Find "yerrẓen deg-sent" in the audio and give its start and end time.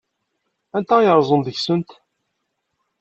1.05-1.89